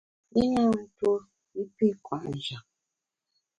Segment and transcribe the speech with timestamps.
[0.41, 1.13] I na ntuo
[1.61, 2.65] i pi kwet njap.